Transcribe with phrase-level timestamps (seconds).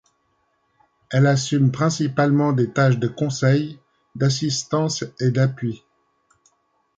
[1.11, 3.79] Elle assume principalement des tâches de conseil,
[4.15, 5.83] d'assistance et d'appui.